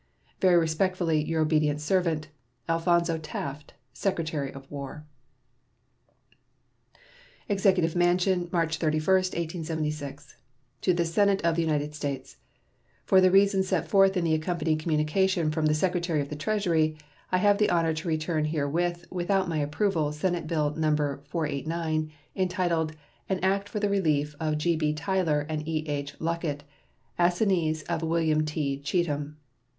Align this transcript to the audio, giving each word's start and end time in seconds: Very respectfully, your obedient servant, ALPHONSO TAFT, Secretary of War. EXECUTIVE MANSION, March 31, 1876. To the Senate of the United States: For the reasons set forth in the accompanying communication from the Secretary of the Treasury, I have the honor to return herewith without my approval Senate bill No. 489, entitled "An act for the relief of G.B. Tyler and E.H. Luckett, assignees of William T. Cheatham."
Very 0.41 0.57
respectfully, 0.57 1.23
your 1.23 1.43
obedient 1.43 1.79
servant, 1.79 2.29
ALPHONSO 2.67 3.19
TAFT, 3.19 3.75
Secretary 3.93 4.51
of 4.51 4.65
War. 4.71 5.05
EXECUTIVE 7.47 7.95
MANSION, 7.95 8.49
March 8.51 8.77
31, 8.79 9.13
1876. 9.17 10.37
To 10.81 10.95
the 10.95 11.05
Senate 11.05 11.43
of 11.43 11.55
the 11.55 11.61
United 11.61 11.93
States: 11.93 12.37
For 13.05 13.21
the 13.21 13.29
reasons 13.29 13.67
set 13.67 13.87
forth 13.87 14.17
in 14.17 14.23
the 14.23 14.33
accompanying 14.33 14.79
communication 14.79 15.51
from 15.51 15.67
the 15.67 15.75
Secretary 15.75 16.19
of 16.19 16.29
the 16.29 16.35
Treasury, 16.35 16.97
I 17.31 17.37
have 17.37 17.59
the 17.59 17.69
honor 17.69 17.93
to 17.93 18.07
return 18.07 18.45
herewith 18.45 19.05
without 19.11 19.47
my 19.49 19.59
approval 19.59 20.11
Senate 20.11 20.47
bill 20.47 20.73
No. 20.73 20.95
489, 21.27 22.11
entitled 22.35 22.93
"An 23.29 23.37
act 23.43 23.69
for 23.69 23.79
the 23.79 23.87
relief 23.87 24.33
of 24.39 24.57
G.B. 24.57 24.93
Tyler 24.95 25.41
and 25.47 25.61
E.H. 25.67 26.17
Luckett, 26.17 26.61
assignees 27.19 27.83
of 27.83 28.01
William 28.01 28.43
T. 28.43 28.79
Cheatham." 28.79 29.37